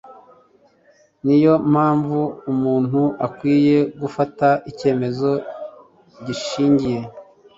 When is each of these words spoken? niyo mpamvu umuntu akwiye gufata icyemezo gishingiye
niyo 1.25 1.53
mpamvu 1.71 2.19
umuntu 2.51 3.01
akwiye 3.27 3.77
gufata 4.01 4.47
icyemezo 4.69 5.31
gishingiye 6.25 6.99